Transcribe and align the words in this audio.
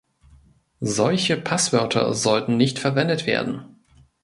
Solche 0.79 1.37
Passwörter 1.37 2.15
sollten 2.15 2.57
nicht 2.57 2.79
verwendet 2.79 3.27
werden. 3.27 3.83